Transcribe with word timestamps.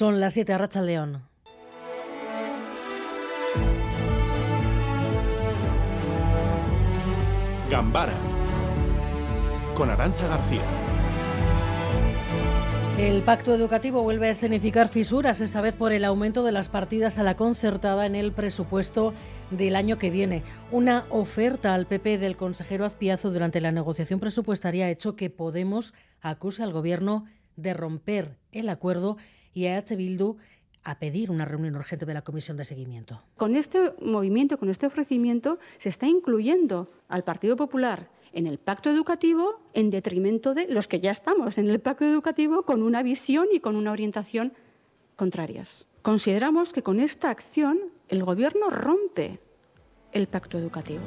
Son 0.00 0.18
las 0.18 0.32
7 0.32 0.54
a 0.54 0.80
León. 0.80 1.22
Gambara 7.70 8.14
con 9.74 9.90
Arancha 9.90 10.26
García. 10.26 10.62
El 12.96 13.20
pacto 13.24 13.54
educativo 13.54 14.02
vuelve 14.02 14.28
a 14.28 14.30
escenificar 14.30 14.88
fisuras, 14.88 15.42
esta 15.42 15.60
vez 15.60 15.76
por 15.76 15.92
el 15.92 16.06
aumento 16.06 16.44
de 16.44 16.52
las 16.52 16.70
partidas 16.70 17.18
a 17.18 17.22
la 17.22 17.36
concertada 17.36 18.06
en 18.06 18.14
el 18.14 18.32
presupuesto 18.32 19.12
del 19.50 19.76
año 19.76 19.98
que 19.98 20.08
viene. 20.08 20.42
Una 20.72 21.04
oferta 21.10 21.74
al 21.74 21.84
PP 21.84 22.16
del 22.16 22.38
consejero 22.38 22.86
Azpiazo 22.86 23.30
durante 23.30 23.60
la 23.60 23.70
negociación 23.70 24.18
presupuestaria 24.18 24.86
ha 24.86 24.90
hecho 24.90 25.14
que 25.14 25.28
Podemos 25.28 25.92
acuse 26.22 26.62
al 26.62 26.72
gobierno 26.72 27.26
de 27.56 27.74
romper 27.74 28.38
el 28.50 28.70
acuerdo 28.70 29.18
y 29.54 29.66
a 29.66 29.78
H. 29.78 29.96
Bildu 29.96 30.36
a 30.82 30.98
pedir 30.98 31.30
una 31.30 31.44
reunión 31.44 31.76
urgente 31.76 32.06
de 32.06 32.14
la 32.14 32.22
comisión 32.22 32.56
de 32.56 32.64
seguimiento. 32.64 33.22
Con 33.36 33.54
este 33.54 33.92
movimiento, 34.00 34.58
con 34.58 34.70
este 34.70 34.86
ofrecimiento, 34.86 35.58
se 35.78 35.88
está 35.88 36.06
incluyendo 36.06 36.90
al 37.08 37.24
Partido 37.24 37.56
Popular 37.56 38.08
en 38.32 38.46
el 38.46 38.58
pacto 38.58 38.90
educativo 38.90 39.60
en 39.74 39.90
detrimento 39.90 40.54
de 40.54 40.68
los 40.68 40.88
que 40.88 41.00
ya 41.00 41.10
estamos 41.10 41.58
en 41.58 41.68
el 41.68 41.80
pacto 41.80 42.04
educativo 42.04 42.62
con 42.62 42.82
una 42.82 43.02
visión 43.02 43.48
y 43.52 43.60
con 43.60 43.76
una 43.76 43.92
orientación 43.92 44.52
contrarias. 45.16 45.88
Consideramos 46.02 46.72
que 46.72 46.82
con 46.82 46.98
esta 46.98 47.28
acción 47.28 47.78
el 48.08 48.24
Gobierno 48.24 48.70
rompe 48.70 49.40
el 50.12 50.28
pacto 50.28 50.58
educativo. 50.58 51.02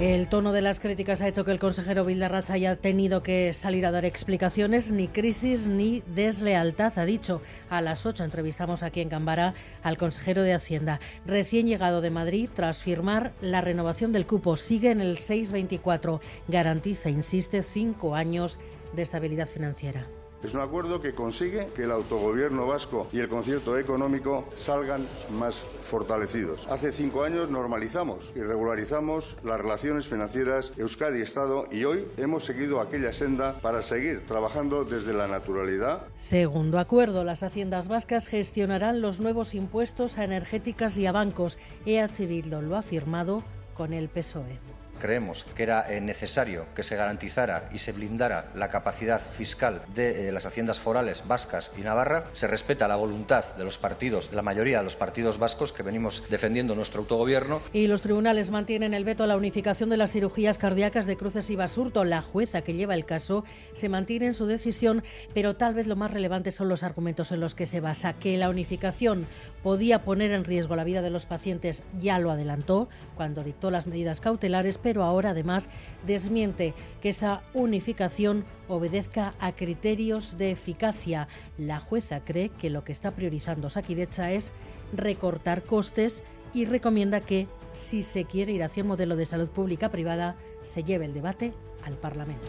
El 0.00 0.26
tono 0.26 0.52
de 0.52 0.60
las 0.60 0.80
críticas 0.80 1.22
ha 1.22 1.28
hecho 1.28 1.44
que 1.44 1.52
el 1.52 1.60
consejero 1.60 2.04
Vildarracha 2.04 2.54
haya 2.54 2.74
tenido 2.74 3.22
que 3.22 3.52
salir 3.54 3.86
a 3.86 3.92
dar 3.92 4.04
explicaciones, 4.04 4.90
ni 4.90 5.06
crisis 5.06 5.68
ni 5.68 6.02
deslealtad, 6.08 6.98
ha 6.98 7.04
dicho. 7.04 7.40
A 7.70 7.80
las 7.80 8.04
8 8.04 8.24
entrevistamos 8.24 8.82
aquí 8.82 9.00
en 9.00 9.08
Cámara 9.08 9.54
al 9.84 9.96
consejero 9.96 10.42
de 10.42 10.52
Hacienda, 10.52 10.98
recién 11.26 11.68
llegado 11.68 12.00
de 12.00 12.10
Madrid 12.10 12.50
tras 12.52 12.82
firmar 12.82 13.34
la 13.40 13.60
renovación 13.60 14.12
del 14.12 14.26
cupo. 14.26 14.56
Sigue 14.56 14.90
en 14.90 15.00
el 15.00 15.16
624, 15.16 16.20
garantiza, 16.48 17.08
insiste, 17.08 17.62
cinco 17.62 18.16
años 18.16 18.58
de 18.94 19.02
estabilidad 19.02 19.46
financiera. 19.46 20.08
Es 20.44 20.52
un 20.52 20.60
acuerdo 20.60 21.00
que 21.00 21.14
consigue 21.14 21.70
que 21.74 21.84
el 21.84 21.90
autogobierno 21.90 22.66
vasco 22.66 23.08
y 23.12 23.18
el 23.18 23.30
concierto 23.30 23.78
económico 23.78 24.44
salgan 24.54 25.06
más 25.30 25.58
fortalecidos. 25.58 26.68
Hace 26.68 26.92
cinco 26.92 27.24
años 27.24 27.48
normalizamos 27.48 28.30
y 28.36 28.40
regularizamos 28.40 29.38
las 29.42 29.58
relaciones 29.58 30.06
financieras 30.06 30.72
Euskadi-Estado 30.76 31.64
y 31.72 31.84
hoy 31.84 32.06
hemos 32.18 32.44
seguido 32.44 32.80
aquella 32.80 33.14
senda 33.14 33.58
para 33.62 33.82
seguir 33.82 34.26
trabajando 34.26 34.84
desde 34.84 35.14
la 35.14 35.28
naturalidad. 35.28 36.08
Segundo 36.16 36.78
acuerdo, 36.78 37.24
las 37.24 37.42
haciendas 37.42 37.88
vascas 37.88 38.26
gestionarán 38.26 39.00
los 39.00 39.20
nuevos 39.20 39.54
impuestos 39.54 40.18
a 40.18 40.24
energéticas 40.24 40.98
y 40.98 41.06
a 41.06 41.12
bancos. 41.12 41.56
EH 41.86 42.44
lo 42.60 42.76
ha 42.76 42.82
firmado 42.82 43.42
con 43.74 43.94
el 43.94 44.10
PSOE 44.10 44.83
creemos 45.04 45.44
que 45.54 45.64
era 45.64 45.84
eh, 45.92 46.00
necesario 46.00 46.64
que 46.74 46.82
se 46.82 46.96
garantizara 46.96 47.68
y 47.74 47.78
se 47.80 47.92
blindara 47.92 48.46
la 48.54 48.70
capacidad 48.70 49.20
fiscal 49.20 49.82
de 49.94 50.28
eh, 50.28 50.32
las 50.32 50.46
haciendas 50.46 50.80
forales 50.80 51.24
vascas 51.28 51.72
y 51.76 51.82
Navarra, 51.82 52.24
se 52.32 52.46
respeta 52.46 52.88
la 52.88 52.96
voluntad 52.96 53.54
de 53.56 53.64
los 53.64 53.76
partidos, 53.76 54.32
la 54.32 54.40
mayoría 54.40 54.78
de 54.78 54.84
los 54.84 54.96
partidos 54.96 55.36
vascos 55.38 55.74
que 55.74 55.82
venimos 55.82 56.22
defendiendo 56.30 56.74
nuestro 56.74 57.00
autogobierno. 57.00 57.60
Y 57.74 57.86
los 57.86 58.00
tribunales 58.00 58.50
mantienen 58.50 58.94
el 58.94 59.04
veto 59.04 59.24
a 59.24 59.26
la 59.26 59.36
unificación 59.36 59.90
de 59.90 59.98
las 59.98 60.10
cirugías 60.10 60.56
cardíacas 60.56 61.04
de 61.04 61.18
Cruces 61.18 61.50
y 61.50 61.56
Basurto. 61.56 62.04
La 62.04 62.22
jueza 62.22 62.62
que 62.62 62.72
lleva 62.72 62.94
el 62.94 63.04
caso 63.04 63.44
se 63.74 63.90
mantiene 63.90 64.28
en 64.28 64.34
su 64.34 64.46
decisión, 64.46 65.04
pero 65.34 65.54
tal 65.54 65.74
vez 65.74 65.86
lo 65.86 65.96
más 65.96 66.12
relevante 66.12 66.50
son 66.50 66.70
los 66.70 66.82
argumentos 66.82 67.30
en 67.30 67.40
los 67.40 67.54
que 67.54 67.66
se 67.66 67.80
basa, 67.80 68.14
que 68.14 68.38
la 68.38 68.48
unificación 68.48 69.26
podía 69.62 70.02
poner 70.02 70.30
en 70.30 70.44
riesgo 70.44 70.76
la 70.76 70.84
vida 70.84 71.02
de 71.02 71.10
los 71.10 71.26
pacientes, 71.26 71.84
ya 71.98 72.18
lo 72.18 72.30
adelantó 72.30 72.88
cuando 73.16 73.44
dictó 73.44 73.70
las 73.70 73.86
medidas 73.86 74.22
cautelares, 74.22 74.78
pero 74.78 74.93
ahora 75.02 75.30
además 75.30 75.68
desmiente 76.06 76.74
que 77.00 77.08
esa 77.08 77.42
unificación 77.54 78.44
obedezca 78.68 79.34
a 79.40 79.52
criterios 79.52 80.36
de 80.36 80.50
eficacia. 80.52 81.28
La 81.58 81.80
jueza 81.80 82.20
cree 82.24 82.50
que 82.50 82.70
lo 82.70 82.84
que 82.84 82.92
está 82.92 83.12
priorizando 83.12 83.70
Saquidecha 83.70 84.30
es 84.30 84.52
recortar 84.92 85.64
costes 85.64 86.22
y 86.52 86.66
recomienda 86.66 87.20
que, 87.20 87.48
si 87.72 88.02
se 88.02 88.24
quiere 88.24 88.52
ir 88.52 88.62
hacia 88.62 88.84
un 88.84 88.88
modelo 88.90 89.16
de 89.16 89.26
salud 89.26 89.48
pública 89.48 89.90
privada, 89.90 90.36
se 90.62 90.84
lleve 90.84 91.06
el 91.06 91.14
debate 91.14 91.52
al 91.82 91.96
Parlamento. 91.96 92.48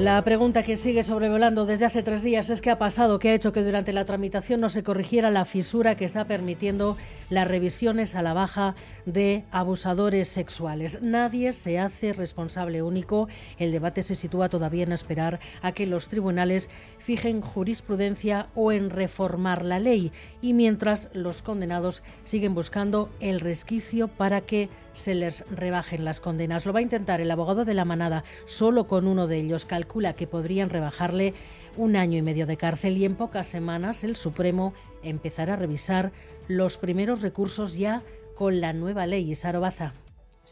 La 0.00 0.24
pregunta 0.24 0.62
que 0.62 0.78
sigue 0.78 1.04
sobrevolando 1.04 1.66
desde 1.66 1.84
hace 1.84 2.02
tres 2.02 2.22
días 2.22 2.48
es 2.48 2.62
qué 2.62 2.70
ha 2.70 2.78
pasado, 2.78 3.18
qué 3.18 3.28
ha 3.28 3.34
hecho 3.34 3.52
que 3.52 3.62
durante 3.62 3.92
la 3.92 4.06
tramitación 4.06 4.58
no 4.58 4.70
se 4.70 4.82
corrigiera 4.82 5.30
la 5.30 5.44
fisura 5.44 5.94
que 5.94 6.06
está 6.06 6.24
permitiendo 6.24 6.96
las 7.28 7.46
revisiones 7.46 8.14
a 8.14 8.22
la 8.22 8.32
baja 8.32 8.76
de 9.04 9.44
abusadores 9.50 10.28
sexuales. 10.28 11.02
Nadie 11.02 11.52
se 11.52 11.78
hace 11.78 12.14
responsable 12.14 12.80
único. 12.82 13.28
El 13.58 13.72
debate 13.72 14.02
se 14.02 14.14
sitúa 14.14 14.48
todavía 14.48 14.84
en 14.84 14.92
esperar 14.92 15.38
a 15.60 15.72
que 15.72 15.86
los 15.86 16.08
tribunales 16.08 16.70
fijen 16.98 17.42
jurisprudencia 17.42 18.48
o 18.54 18.72
en 18.72 18.88
reformar 18.88 19.66
la 19.66 19.80
ley. 19.80 20.12
Y 20.40 20.54
mientras 20.54 21.10
los 21.12 21.42
condenados 21.42 22.02
siguen 22.24 22.54
buscando 22.54 23.10
el 23.20 23.38
resquicio 23.38 24.08
para 24.08 24.40
que 24.40 24.70
se 24.92 25.14
les 25.14 25.44
rebajen 25.50 26.04
las 26.04 26.20
condenas. 26.20 26.66
Lo 26.66 26.72
va 26.72 26.80
a 26.80 26.82
intentar 26.82 27.20
el 27.20 27.30
abogado 27.30 27.64
de 27.64 27.74
la 27.74 27.84
manada 27.84 28.24
solo 28.46 28.86
con 28.86 29.06
uno 29.06 29.26
de 29.26 29.38
ellos 29.38 29.66
calcula 29.66 30.14
que 30.14 30.26
podrían 30.26 30.70
rebajarle 30.70 31.34
un 31.76 31.96
año 31.96 32.18
y 32.18 32.22
medio 32.22 32.46
de 32.46 32.56
cárcel 32.56 32.96
y 32.96 33.04
en 33.04 33.14
pocas 33.14 33.46
semanas 33.46 34.04
el 34.04 34.16
Supremo 34.16 34.74
empezará 35.02 35.54
a 35.54 35.56
revisar 35.56 36.12
los 36.48 36.76
primeros 36.76 37.22
recursos 37.22 37.74
ya 37.74 38.02
con 38.34 38.60
la 38.60 38.72
nueva 38.72 39.06
ley. 39.06 39.34
Sarobaza. 39.34 39.94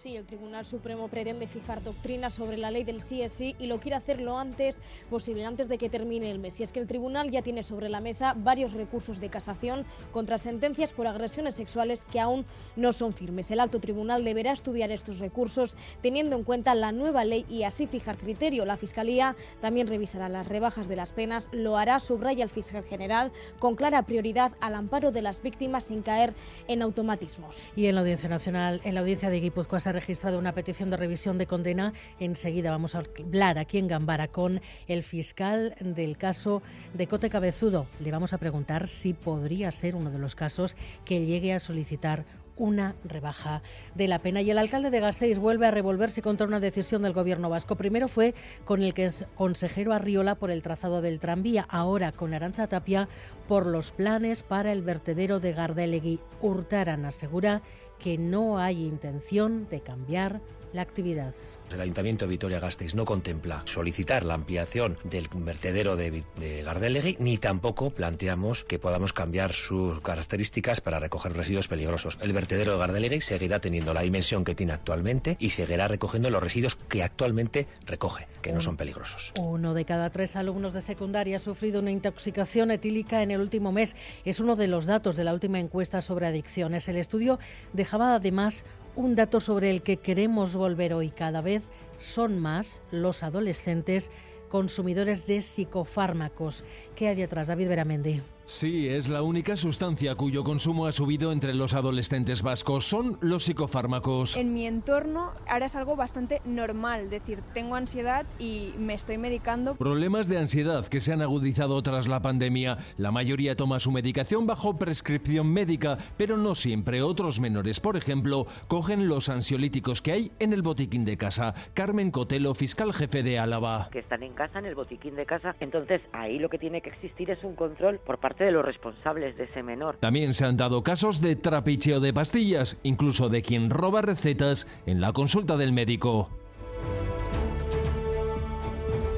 Sí, 0.00 0.16
el 0.16 0.26
Tribunal 0.26 0.64
Supremo 0.64 1.08
pretende 1.08 1.48
fijar 1.48 1.82
doctrina 1.82 2.30
sobre 2.30 2.56
la 2.56 2.70
ley 2.70 2.84
del 2.84 3.00
sí 3.00 3.20
es 3.20 3.32
sí 3.32 3.56
y 3.58 3.66
lo 3.66 3.80
quiere 3.80 3.96
hacer 3.96 4.20
lo 4.20 4.38
antes 4.38 4.80
posible, 5.10 5.44
antes 5.44 5.66
de 5.66 5.76
que 5.76 5.90
termine 5.90 6.30
el 6.30 6.38
mes. 6.38 6.60
Y 6.60 6.62
es 6.62 6.72
que 6.72 6.78
el 6.78 6.86
Tribunal 6.86 7.32
ya 7.32 7.42
tiene 7.42 7.64
sobre 7.64 7.88
la 7.88 8.00
mesa 8.00 8.32
varios 8.36 8.74
recursos 8.74 9.18
de 9.18 9.28
casación 9.28 9.84
contra 10.12 10.38
sentencias 10.38 10.92
por 10.92 11.08
agresiones 11.08 11.56
sexuales 11.56 12.06
que 12.12 12.20
aún 12.20 12.44
no 12.76 12.92
son 12.92 13.12
firmes. 13.12 13.50
El 13.50 13.58
Alto 13.58 13.80
Tribunal 13.80 14.22
deberá 14.22 14.52
estudiar 14.52 14.92
estos 14.92 15.18
recursos 15.18 15.76
teniendo 16.00 16.36
en 16.36 16.44
cuenta 16.44 16.76
la 16.76 16.92
nueva 16.92 17.24
ley 17.24 17.44
y 17.48 17.64
así 17.64 17.88
fijar 17.88 18.18
criterio. 18.18 18.64
La 18.64 18.76
Fiscalía 18.76 19.34
también 19.60 19.88
revisará 19.88 20.28
las 20.28 20.46
rebajas 20.46 20.86
de 20.86 20.94
las 20.94 21.10
penas, 21.10 21.48
lo 21.50 21.76
hará, 21.76 21.98
subraya 21.98 22.44
el 22.44 22.50
fiscal 22.50 22.84
general, 22.84 23.32
con 23.58 23.74
clara 23.74 24.02
prioridad 24.02 24.52
al 24.60 24.76
amparo 24.76 25.10
de 25.10 25.22
las 25.22 25.42
víctimas 25.42 25.82
sin 25.82 26.02
caer 26.02 26.34
en 26.68 26.82
automatismos. 26.82 27.72
Y 27.74 27.86
en 27.86 27.96
la 27.96 28.02
Audiencia 28.02 28.28
Nacional, 28.28 28.80
en 28.84 28.94
la 28.94 29.00
Audiencia 29.00 29.28
de 29.28 29.40
Guipúzcoa, 29.40 29.87
ha 29.88 29.92
registrado 29.92 30.38
una 30.38 30.52
petición 30.52 30.90
de 30.90 30.96
revisión 30.96 31.38
de 31.38 31.46
condena. 31.46 31.92
Enseguida 32.20 32.70
vamos 32.70 32.94
a 32.94 32.98
hablar 32.98 33.58
aquí 33.58 33.78
en 33.78 33.88
Gambara 33.88 34.28
con 34.28 34.60
el 34.86 35.02
fiscal 35.02 35.74
del 35.80 36.16
caso 36.16 36.62
de 36.94 37.06
Cote 37.06 37.30
Cabezudo. 37.30 37.86
Le 38.00 38.10
vamos 38.10 38.32
a 38.32 38.38
preguntar 38.38 38.88
si 38.88 39.14
podría 39.14 39.70
ser 39.70 39.94
uno 39.94 40.10
de 40.10 40.18
los 40.18 40.34
casos 40.34 40.76
que 41.04 41.24
llegue 41.24 41.52
a 41.52 41.60
solicitar 41.60 42.24
una 42.58 42.96
rebaja 43.04 43.62
de 43.94 44.08
la 44.08 44.18
pena. 44.18 44.42
Y 44.42 44.50
el 44.50 44.58
alcalde 44.58 44.90
de 44.90 45.00
Gasteiz 45.00 45.38
vuelve 45.38 45.66
a 45.66 45.70
revolverse 45.70 46.22
contra 46.22 46.46
una 46.46 46.60
decisión 46.60 47.02
del 47.02 47.12
gobierno 47.12 47.48
vasco. 47.48 47.76
Primero 47.76 48.08
fue 48.08 48.34
con 48.64 48.82
el 48.82 48.94
consejero 49.34 49.92
Arriola 49.92 50.34
por 50.34 50.50
el 50.50 50.62
trazado 50.62 51.00
del 51.00 51.20
tranvía, 51.20 51.66
ahora 51.68 52.12
con 52.12 52.34
Aranza 52.34 52.66
Tapia 52.66 53.08
por 53.46 53.66
los 53.66 53.92
planes 53.92 54.42
para 54.42 54.72
el 54.72 54.82
vertedero 54.82 55.40
de 55.40 55.52
Gardelegui. 55.52 56.20
Hurtaran 56.42 57.04
asegura 57.04 57.62
que 57.98 58.18
no 58.18 58.58
hay 58.58 58.84
intención 58.84 59.68
de 59.68 59.80
cambiar 59.80 60.40
la 60.72 60.82
actividad. 60.82 61.34
El 61.72 61.80
Ayuntamiento 61.80 62.24
de 62.24 62.30
Vitoria-Gasteiz 62.30 62.94
no 62.94 63.04
contempla 63.04 63.62
solicitar 63.66 64.24
la 64.24 64.34
ampliación 64.34 64.96
del 65.04 65.28
vertedero 65.34 65.96
de, 65.96 66.24
de 66.36 66.62
Gardelegui, 66.62 67.16
ni 67.20 67.36
tampoco 67.36 67.90
planteamos 67.90 68.64
que 68.64 68.78
podamos 68.78 69.12
cambiar 69.12 69.52
sus 69.52 70.00
características 70.00 70.80
para 70.80 70.98
recoger 70.98 71.34
residuos 71.34 71.68
peligrosos. 71.68 72.18
El 72.22 72.32
vertedero 72.32 72.72
de 72.72 72.78
Gardelegui 72.78 73.20
seguirá 73.20 73.60
teniendo 73.60 73.92
la 73.92 74.02
dimensión 74.02 74.44
que 74.44 74.54
tiene 74.54 74.72
actualmente 74.72 75.36
y 75.40 75.50
seguirá 75.50 75.88
recogiendo 75.88 76.30
los 76.30 76.42
residuos 76.42 76.76
que 76.76 77.02
actualmente 77.02 77.66
recoge, 77.86 78.28
que 78.40 78.52
no 78.52 78.60
son 78.60 78.76
peligrosos. 78.76 79.32
Uno 79.38 79.74
de 79.74 79.84
cada 79.84 80.10
tres 80.10 80.36
alumnos 80.36 80.72
de 80.72 80.80
secundaria 80.80 81.36
ha 81.36 81.40
sufrido 81.40 81.80
una 81.80 81.90
intoxicación 81.90 82.70
etílica 82.70 83.22
en 83.22 83.30
el 83.30 83.40
último 83.40 83.72
mes. 83.72 83.94
Es 84.24 84.40
uno 84.40 84.56
de 84.56 84.68
los 84.68 84.86
datos 84.86 85.16
de 85.16 85.24
la 85.24 85.34
última 85.34 85.58
encuesta 85.60 86.00
sobre 86.00 86.26
adicciones. 86.26 86.88
El 86.88 86.96
estudio 86.96 87.38
dejaba 87.88 88.16
además 88.16 88.66
un 88.96 89.14
dato 89.14 89.40
sobre 89.40 89.70
el 89.70 89.80
que 89.80 89.96
queremos 89.96 90.54
volver 90.54 90.92
hoy. 90.92 91.08
Cada 91.08 91.40
vez 91.40 91.70
son 91.96 92.38
más 92.38 92.82
los 92.90 93.22
adolescentes 93.22 94.10
consumidores 94.50 95.26
de 95.26 95.40
psicofármacos. 95.40 96.66
¿Qué 96.94 97.08
hay 97.08 97.16
detrás, 97.16 97.48
David 97.48 97.68
Veramendi? 97.68 98.20
Sí, 98.48 98.88
es 98.88 99.10
la 99.10 99.20
única 99.20 99.58
sustancia 99.58 100.14
cuyo 100.14 100.42
consumo 100.42 100.86
ha 100.86 100.92
subido 100.92 101.32
entre 101.32 101.52
los 101.52 101.74
adolescentes 101.74 102.42
vascos. 102.42 102.86
Son 102.86 103.18
los 103.20 103.44
psicofármacos. 103.44 104.38
En 104.38 104.54
mi 104.54 104.66
entorno 104.66 105.32
ahora 105.46 105.66
es 105.66 105.76
algo 105.76 105.96
bastante 105.96 106.40
normal, 106.46 107.02
es 107.02 107.10
decir, 107.10 107.42
tengo 107.52 107.74
ansiedad 107.74 108.24
y 108.38 108.72
me 108.78 108.94
estoy 108.94 109.18
medicando. 109.18 109.74
Problemas 109.74 110.28
de 110.28 110.38
ansiedad 110.38 110.86
que 110.86 111.00
se 111.00 111.12
han 111.12 111.20
agudizado 111.20 111.82
tras 111.82 112.08
la 112.08 112.22
pandemia. 112.22 112.78
La 112.96 113.10
mayoría 113.10 113.54
toma 113.54 113.80
su 113.80 113.92
medicación 113.92 114.46
bajo 114.46 114.78
prescripción 114.78 115.52
médica, 115.52 115.98
pero 116.16 116.38
no 116.38 116.54
siempre. 116.54 117.02
Otros 117.02 117.40
menores, 117.40 117.80
por 117.80 117.98
ejemplo, 117.98 118.46
cogen 118.66 119.08
los 119.08 119.28
ansiolíticos 119.28 120.00
que 120.00 120.12
hay 120.12 120.32
en 120.38 120.54
el 120.54 120.62
botiquín 120.62 121.04
de 121.04 121.18
casa. 121.18 121.52
Carmen 121.74 122.10
Cotelo, 122.10 122.54
fiscal 122.54 122.94
jefe 122.94 123.22
de 123.22 123.38
Álava. 123.38 123.90
Que 123.92 123.98
están 123.98 124.22
en 124.22 124.32
casa, 124.32 124.58
en 124.58 124.64
el 124.64 124.74
botiquín 124.74 125.16
de 125.16 125.26
casa. 125.26 125.54
Entonces 125.60 126.00
ahí 126.14 126.38
lo 126.38 126.48
que 126.48 126.56
tiene 126.58 126.80
que 126.80 126.88
existir 126.88 127.30
es 127.30 127.44
un 127.44 127.54
control 127.54 127.98
por 127.98 128.16
parte 128.16 128.37
de 128.44 128.52
los 128.52 128.64
responsables 128.64 129.36
de 129.36 129.44
ese 129.44 129.62
menor. 129.62 129.96
También 129.96 130.34
se 130.34 130.44
han 130.44 130.56
dado 130.56 130.82
casos 130.82 131.20
de 131.20 131.36
trapicheo 131.36 132.00
de 132.00 132.12
pastillas, 132.12 132.78
incluso 132.82 133.28
de 133.28 133.42
quien 133.42 133.70
roba 133.70 134.02
recetas 134.02 134.66
en 134.86 135.00
la 135.00 135.12
consulta 135.12 135.56
del 135.56 135.72
médico. 135.72 136.30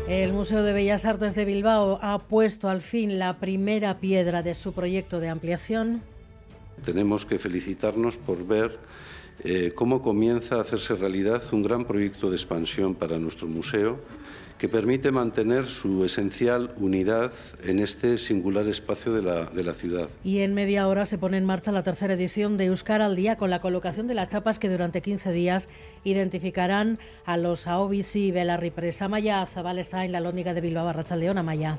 El 0.09 0.33
Museo 0.33 0.65
de 0.65 0.73
Bellas 0.73 1.05
Artes 1.05 1.37
de 1.37 1.45
Bilbao 1.45 2.01
ha 2.03 2.19
puesto 2.19 2.69
al 2.69 2.81
fin 2.81 3.21
la 3.21 3.39
primera 3.39 4.01
piedra 4.01 4.43
de 4.43 4.57
su 4.57 4.73
proyecto 4.73 5.21
de 5.21 5.29
ampliación. 5.29 6.03
Tenemos 6.85 7.25
que 7.25 7.39
felicitarnos 7.39 8.19
por 8.19 8.45
ver 8.45 8.79
eh, 9.45 9.73
cómo 9.75 10.03
comienza 10.03 10.57
a 10.57 10.61
hacerse 10.61 10.95
realidad 10.97 11.43
un 11.53 11.63
gran 11.63 11.85
proyecto 11.85 12.31
de 12.31 12.37
expansión 12.37 12.95
para 12.95 13.19
nuestro 13.19 13.49
museo 13.49 13.99
que 14.61 14.69
permite 14.69 15.11
mantener 15.11 15.65
su 15.65 16.05
esencial 16.05 16.75
unidad 16.77 17.33
en 17.65 17.79
este 17.79 18.19
singular 18.19 18.69
espacio 18.69 19.11
de 19.11 19.23
la, 19.23 19.47
de 19.47 19.65
la, 19.65 19.73
ciudad. 19.73 20.11
Y 20.23 20.41
en 20.41 20.53
media 20.53 20.87
hora 20.87 21.07
se 21.07 21.17
pone 21.17 21.39
en 21.39 21.47
marcha 21.47 21.73
la 21.73 21.83
tercera 21.83 22.13
edición 22.13 22.59
de 22.59 22.67
Euskara 22.67 23.07
al 23.07 23.17
Día 23.17 23.37
con 23.37 23.49
la 23.49 23.61
colocación 23.61 24.07
de 24.07 24.13
las 24.13 24.29
chapas 24.29 24.59
que 24.59 24.69
durante 24.69 25.01
15 25.01 25.33
días 25.33 25.67
identificarán 26.05 26.99
a 27.25 27.39
los 27.39 27.67
AOBC 27.67 28.17
y 28.17 28.33
Belarri 28.33 28.71
Presta. 28.71 29.09
Maya 29.09 29.47
Zabal 29.47 29.79
está 29.79 30.05
en 30.05 30.13
la 30.13 30.21
lóndiga 30.21 30.53
de 30.53 30.61
Bilbao, 30.61 30.93
León 31.17 31.39
Amaya. 31.39 31.79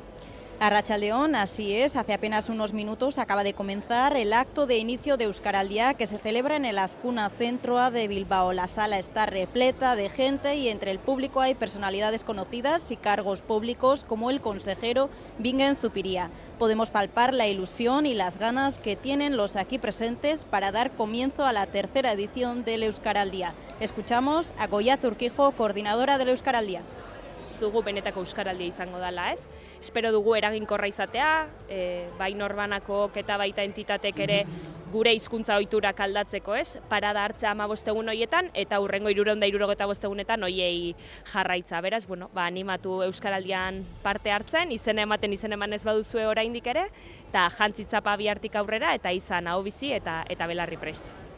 A 0.62 0.98
León, 1.00 1.34
así 1.34 1.76
es, 1.76 1.96
hace 1.96 2.14
apenas 2.14 2.48
unos 2.48 2.72
minutos 2.72 3.18
acaba 3.18 3.44
de 3.44 3.56
comenzar 3.56 4.16
el 4.16 4.32
acto 4.32 4.68
de 4.68 4.78
inicio 4.78 5.18
de 5.18 5.24
Euskaraldia 5.24 5.96
que 5.96 6.06
se 6.06 6.20
celebra 6.20 6.56
en 6.56 6.66
el 6.66 6.78
Azcuna 6.78 7.32
Centro 7.36 7.90
de 7.90 8.08
Bilbao. 8.08 8.54
La 8.54 8.68
sala 8.68 9.00
está 9.00 9.26
repleta 9.26 9.96
de 9.96 10.10
gente 10.10 10.54
y 10.54 10.70
entre 10.70 10.92
el 10.92 11.00
público 11.00 11.42
hay 11.42 11.56
personalidades 11.56 12.24
conocidas 12.24 12.92
y 12.92 12.96
cargos 12.96 13.42
públicos 13.42 14.06
como 14.06 14.30
el 14.30 14.40
consejero 14.40 15.10
Bingen 15.40 15.78
Zupiría. 15.78 16.30
Podemos 16.60 16.92
palpar 16.92 17.34
la 17.34 17.48
ilusión 17.48 18.06
y 18.06 18.14
las 18.14 18.38
ganas 18.38 18.78
que 18.78 18.96
tienen 18.96 19.38
los 19.38 19.56
aquí 19.56 19.80
presentes 19.80 20.46
para 20.46 20.72
dar 20.72 20.92
comienzo 20.92 21.44
a 21.44 21.54
la 21.54 21.66
tercera 21.66 22.12
edición 22.12 22.64
del 22.64 22.84
Euskaraldia. 22.84 23.56
Escuchamos 23.80 24.54
a 24.60 24.68
Goya 24.68 24.98
Zurquijo, 24.98 25.54
coordinadora 25.54 26.20
del 26.20 26.30
Euskaraldia. 26.30 26.84
Dugu 27.62 27.84
benetako 27.86 28.26
euskaraldia 28.26 28.74
izango 28.74 29.00
dela, 29.02 29.32
ez? 29.34 29.42
Espero 29.80 30.12
dugu 30.12 30.36
eraginkorra 30.36 30.90
izatea, 30.92 31.32
e, 31.70 31.82
bai 32.20 32.34
norbanako 32.36 33.10
eta 33.16 33.38
baita 33.40 33.64
entitatek 33.64 34.20
ere 34.28 34.44
gure 34.92 35.14
hizkuntza 35.16 35.56
ohiturak 35.56 36.00
aldatzeko, 36.04 36.56
ez? 36.60 36.76
Parada 36.92 37.24
hartzea 37.24 37.54
15 37.56 37.94
egun 37.94 38.12
hoietan 38.12 38.52
eta 38.54 38.82
hurrengo 38.84 39.10
365 39.14 40.10
egunetan 40.10 40.44
hoiei 40.44 40.94
jarraitza. 41.32 41.82
Beraz, 41.82 42.06
bueno, 42.08 42.30
ba 42.36 42.46
animatu 42.46 43.02
euskaraldian 43.08 43.86
parte 44.04 44.36
hartzen, 44.36 44.72
izen 44.76 45.00
ematen 45.00 45.34
izen 45.34 45.56
eman 45.56 45.74
ez 45.74 45.84
baduzue 45.88 46.28
oraindik 46.28 46.68
ere, 46.68 46.90
eta 47.30 47.48
jantzitzapa 47.58 48.18
bihartik 48.20 48.56
aurrera 48.60 48.96
eta 49.00 49.16
izan 49.16 49.48
hau 49.48 49.62
bizi 49.64 49.96
eta 49.96 50.24
eta 50.30 50.48
belarri 50.48 50.78
prest. 50.82 51.31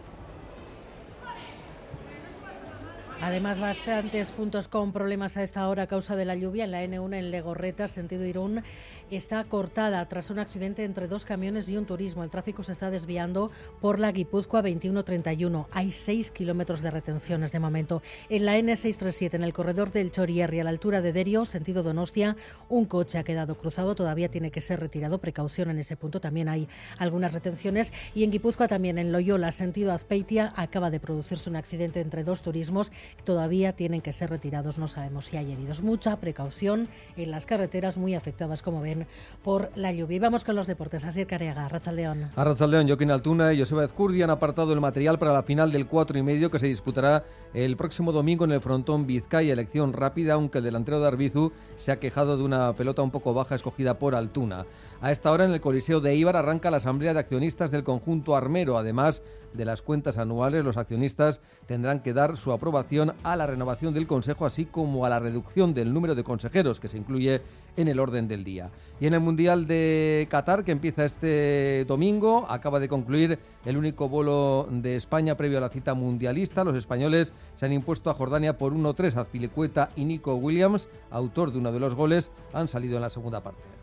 Además, 3.24 3.62
bastantes 3.62 4.34
puntos 4.34 4.68
con 4.68 4.92
problemas 4.92 5.38
a 5.38 5.44
esta 5.44 5.70
hora 5.70 5.84
a 5.84 5.88
causa 5.88 6.18
de 6.18 6.26
la 6.26 6.36
lluvia 6.36 6.66
en 6.66 6.72
la 6.72 6.84
N1 6.84 7.16
en 7.16 7.32
Legorreta, 7.32 7.88
sentido 7.88 8.26
Irún, 8.26 8.64
está 9.12 9.42
cortada 9.46 10.06
tras 10.10 10.30
un 10.30 10.40
accidente 10.40 10.84
entre 10.84 11.08
dos 11.08 11.24
camiones 11.24 11.70
y 11.70 11.78
un 11.78 11.86
turismo. 11.86 12.26
El 12.26 12.30
tráfico 12.30 12.64
se 12.64 12.74
está 12.74 12.92
desviando 12.92 13.50
por 13.80 13.98
la 13.98 14.12
Guipúzcoa 14.12 14.62
2131. 14.62 15.70
Hay 15.72 15.94
seis 15.94 16.32
kilómetros 16.32 16.82
de 16.82 16.92
retenciones 16.92 17.54
de 17.54 17.60
momento. 17.60 18.02
En 18.28 18.46
la 18.46 18.58
N637, 18.58 19.36
en 19.36 19.44
el 19.44 19.54
corredor 19.54 19.92
del 19.92 20.12
Chorierri, 20.12 20.60
a 20.60 20.66
la 20.66 20.72
altura 20.72 21.02
de 21.02 21.14
Derio, 21.14 21.46
sentido 21.46 21.82
Donostia, 21.82 22.36
un 22.68 22.86
coche 22.86 23.20
ha 23.20 23.24
quedado 23.24 23.56
cruzado. 23.56 23.96
Todavía 23.96 24.30
tiene 24.30 24.52
que 24.52 24.60
ser 24.60 24.82
retirado. 24.82 25.20
Precaución 25.20 25.70
en 25.70 25.80
ese 25.80 25.96
punto. 25.96 26.20
También 26.20 26.50
hay 26.50 26.68
algunas 26.98 27.32
retenciones. 27.32 27.94
Y 28.14 28.26
en 28.26 28.32
Guipúzcoa 28.32 28.68
también, 28.68 28.98
en 28.98 29.14
Loyola, 29.14 29.54
sentido 29.54 29.94
Azpeitia, 29.94 30.54
acaba 30.58 30.90
de 30.90 31.00
producirse 31.00 31.50
un 31.50 31.56
accidente 31.56 32.02
entre 32.02 32.26
dos 32.26 32.42
turismos. 32.42 32.92
Todavía 33.24 33.74
tienen 33.74 34.02
que 34.02 34.14
ser 34.14 34.30
retirados. 34.30 34.78
No 34.78 34.88
sabemos 34.88 35.26
si 35.26 35.38
hay 35.38 35.52
heridos. 35.52 35.82
Mucha 35.82 36.20
precaución 36.20 36.88
en 37.18 37.32
las 37.32 37.46
carreteras 37.46 37.98
muy 37.98 38.16
afectadas, 38.16 38.62
como 38.62 38.82
ven 38.82 39.08
por 39.44 39.72
la 39.76 39.92
lluvia. 39.92 40.18
Y 40.18 40.20
vamos 40.20 40.44
con 40.44 40.56
los 40.56 40.68
deportes. 40.68 41.06
Así 41.06 41.26
Careaga, 41.26 41.68
Rachaldeón. 41.68 42.32
A 42.36 42.44
Rachaldeón, 42.44 42.88
Joaquín 42.88 43.12
Altuna 43.12 43.54
y 43.54 43.60
Joseba 43.60 43.86
Ezcurdi 43.86 44.22
han 44.22 44.30
apartado 44.30 44.74
el 44.74 44.82
material 44.82 45.18
para 45.20 45.34
la 45.34 45.44
final 45.44 45.72
del 45.72 45.88
4 45.88 46.18
y 46.18 46.24
medio 46.24 46.52
que 46.52 46.60
se 46.60 46.68
disputará 46.68 47.24
el 47.54 47.78
próximo 47.78 48.12
domingo 48.12 48.46
en 48.46 48.52
el 48.52 48.62
frontón 48.62 49.08
Vizcaya. 49.08 49.54
Elección 49.54 49.94
rápida, 49.94 50.34
aunque 50.34 50.60
el 50.60 50.64
delantero 50.66 51.00
de 51.00 51.08
Arbizu 51.08 51.52
se 51.76 51.92
ha 51.92 52.00
quejado 52.00 52.38
de 52.38 52.44
una 52.44 52.74
pelota 52.74 53.02
un 53.02 53.12
poco 53.12 53.34
baja 53.34 53.56
escogida 53.56 54.00
por 54.00 54.16
Altuna. 54.16 54.66
A 55.04 55.12
esta 55.12 55.34
hora 55.34 55.44
en 55.44 55.52
el 55.52 55.60
Coliseo 55.60 56.00
de 56.00 56.16
Ibar 56.16 56.38
arranca 56.38 56.72
la 56.72 56.78
asamblea 56.78 57.14
de 57.14 57.20
accionistas 57.20 57.72
del 57.72 57.84
conjunto 57.84 58.38
armero. 58.38 58.78
Además 58.78 59.22
de 59.52 59.66
las 59.66 59.82
cuentas 59.82 60.18
anuales, 60.18 60.64
los 60.64 60.78
accionistas 60.78 61.42
tendrán 61.66 62.00
que 62.00 62.14
dar 62.14 62.38
su 62.38 62.54
aprobación 62.54 63.12
a 63.22 63.36
la 63.36 63.46
renovación 63.46 63.94
del 63.94 64.08
Consejo, 64.08 64.46
así 64.46 64.64
como 64.64 65.06
a 65.06 65.10
la 65.10 65.20
reducción 65.20 65.74
del 65.74 65.94
número 65.94 66.16
de 66.16 66.24
consejeros 66.24 66.80
que 66.80 66.88
se 66.88 66.98
incluye 66.98 67.42
en 67.76 67.90
el 67.90 68.00
orden 68.00 68.30
del 68.30 68.46
día. 68.46 68.70
Y 69.02 69.08
en 69.08 69.14
el 69.14 69.20
Mundial 69.20 69.68
de 69.68 70.26
Qatar, 70.30 70.64
que 70.64 70.72
empieza 70.72 71.04
este 71.04 71.84
domingo, 71.84 72.46
acaba 72.48 72.80
de 72.80 72.88
concluir 72.88 73.40
el 73.66 73.76
único 73.76 74.08
vuelo 74.08 74.70
de 74.72 74.96
España 74.96 75.36
previo 75.36 75.58
a 75.58 75.62
la 75.62 75.68
cita 75.68 75.96
mundialista. 75.96 76.64
Los 76.64 76.78
españoles 76.78 77.34
se 77.58 77.66
han 77.66 77.74
impuesto 77.74 78.10
a 78.10 78.14
Jordania 78.14 78.58
por 78.58 78.74
1-3. 78.74 79.18
Azpilicueta 79.18 79.90
y 79.98 80.06
Nico 80.06 80.36
Williams, 80.36 80.88
autor 81.12 81.52
de 81.52 81.58
uno 81.58 81.74
de 81.74 81.82
los 81.82 81.94
goles, 81.94 82.32
han 82.54 82.70
salido 82.70 82.96
en 82.96 83.02
la 83.02 83.10
segunda 83.10 83.44
parte. 83.44 83.83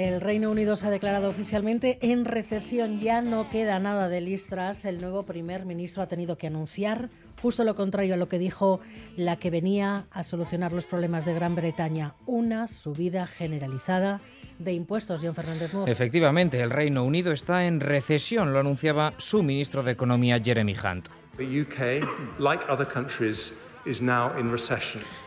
El 0.00 0.22
Reino 0.22 0.50
Unido 0.50 0.76
se 0.76 0.86
ha 0.86 0.90
declarado 0.90 1.28
oficialmente 1.28 1.98
en 2.00 2.24
recesión. 2.24 3.00
Ya 3.00 3.20
no 3.20 3.50
queda 3.50 3.78
nada 3.78 4.08
de 4.08 4.22
listras. 4.22 4.86
El 4.86 4.98
nuevo 4.98 5.24
primer 5.24 5.66
ministro 5.66 6.02
ha 6.02 6.06
tenido 6.06 6.38
que 6.38 6.46
anunciar 6.46 7.10
justo 7.42 7.64
lo 7.64 7.74
contrario 7.74 8.14
a 8.14 8.16
lo 8.16 8.26
que 8.26 8.38
dijo 8.38 8.80
la 9.16 9.36
que 9.36 9.50
venía 9.50 10.06
a 10.10 10.24
solucionar 10.24 10.72
los 10.72 10.86
problemas 10.86 11.26
de 11.26 11.34
Gran 11.34 11.54
Bretaña, 11.54 12.14
una 12.24 12.66
subida 12.66 13.26
generalizada 13.26 14.22
de 14.58 14.72
impuestos, 14.72 15.20
John 15.22 15.34
Fernández 15.34 15.74
Moore. 15.74 15.92
Efectivamente, 15.92 16.62
el 16.62 16.70
Reino 16.70 17.04
Unido 17.04 17.32
está 17.32 17.66
en 17.66 17.80
recesión, 17.80 18.54
lo 18.54 18.58
anunciaba 18.58 19.12
su 19.18 19.42
ministro 19.42 19.82
de 19.82 19.92
Economía, 19.92 20.40
Jeremy 20.42 20.76
Hunt. 20.82 21.08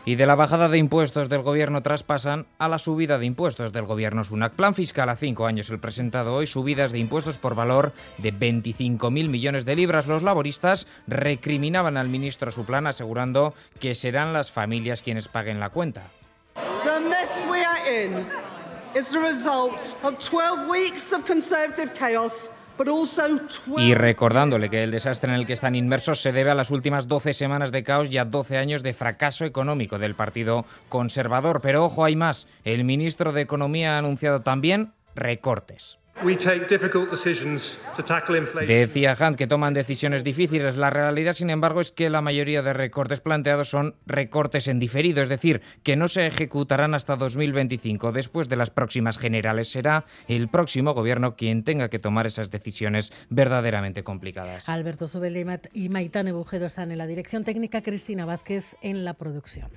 Y 0.04 0.14
de 0.16 0.26
la 0.26 0.34
bajada 0.34 0.68
de 0.68 0.78
impuestos 0.78 1.28
del 1.28 1.42
gobierno 1.42 1.82
traspasan 1.82 2.46
a 2.58 2.68
la 2.68 2.78
subida 2.78 3.18
de 3.18 3.26
impuestos 3.26 3.72
del 3.72 3.84
gobierno 3.84 4.24
Sunak. 4.24 4.52
Plan 4.54 4.74
fiscal 4.74 5.08
a 5.08 5.16
cinco 5.16 5.46
años 5.46 5.70
el 5.70 5.80
presentado 5.80 6.34
hoy, 6.34 6.46
subidas 6.46 6.92
de 6.92 6.98
impuestos 6.98 7.38
por 7.38 7.54
valor 7.54 7.92
de 8.18 8.32
25.000 8.32 9.10
millones 9.28 9.64
de 9.64 9.76
libras. 9.76 10.06
Los 10.06 10.22
laboristas 10.22 10.86
recriminaban 11.06 11.96
al 11.96 12.08
ministro 12.08 12.50
su 12.50 12.64
plan 12.64 12.86
asegurando 12.86 13.54
que 13.80 13.94
serán 13.94 14.32
las 14.32 14.50
familias 14.50 15.02
quienes 15.02 15.28
paguen 15.28 15.60
la 15.60 15.70
cuenta. 15.70 16.10
Y 23.78 23.94
recordándole 23.94 24.70
que 24.70 24.82
el 24.82 24.90
desastre 24.90 25.30
en 25.30 25.38
el 25.38 25.46
que 25.46 25.52
están 25.52 25.74
inmersos 25.74 26.20
se 26.20 26.32
debe 26.32 26.50
a 26.50 26.54
las 26.54 26.70
últimas 26.70 27.08
12 27.08 27.34
semanas 27.34 27.72
de 27.72 27.84
caos 27.84 28.10
y 28.10 28.18
a 28.18 28.24
12 28.24 28.58
años 28.58 28.82
de 28.82 28.94
fracaso 28.94 29.44
económico 29.44 29.98
del 29.98 30.14
Partido 30.14 30.64
Conservador. 30.88 31.60
Pero 31.60 31.84
ojo, 31.84 32.04
hay 32.04 32.16
más. 32.16 32.46
El 32.64 32.84
ministro 32.84 33.32
de 33.32 33.42
Economía 33.42 33.94
ha 33.94 33.98
anunciado 33.98 34.40
también 34.40 34.92
recortes. 35.14 35.98
Decía 38.66 39.16
Hunt 39.18 39.36
que 39.36 39.46
toman 39.46 39.74
decisiones 39.74 40.24
difíciles. 40.24 40.76
La 40.76 40.90
realidad, 40.90 41.34
sin 41.34 41.50
embargo, 41.50 41.80
es 41.80 41.92
que 41.92 42.10
la 42.10 42.20
mayoría 42.20 42.62
de 42.62 42.72
recortes 42.72 43.20
planteados 43.20 43.68
son 43.68 43.96
recortes 44.06 44.68
en 44.68 44.78
diferido, 44.78 45.22
es 45.22 45.28
decir, 45.28 45.60
que 45.82 45.96
no 45.96 46.08
se 46.08 46.26
ejecutarán 46.26 46.94
hasta 46.94 47.16
2025. 47.16 48.12
Después 48.12 48.48
de 48.48 48.56
las 48.56 48.70
próximas 48.70 49.18
generales 49.18 49.68
será 49.68 50.04
el 50.28 50.48
próximo 50.48 50.94
gobierno 50.94 51.36
quien 51.36 51.64
tenga 51.64 51.88
que 51.88 51.98
tomar 51.98 52.26
esas 52.26 52.50
decisiones 52.50 53.12
verdaderamente 53.28 54.02
complicadas. 54.02 54.68
Alberto 54.68 55.06
Zubel 55.08 55.34
y 55.72 55.88
Maitane 55.88 56.32
Bujedo 56.32 56.66
están 56.66 56.90
en 56.92 56.98
la 56.98 57.06
dirección 57.06 57.44
técnica, 57.44 57.82
Cristina 57.82 58.24
Vázquez 58.24 58.76
en 58.82 59.04
la 59.04 59.14
producción. 59.14 59.70